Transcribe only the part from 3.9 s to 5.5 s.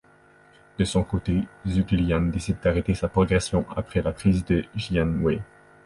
la prise de Jianwei.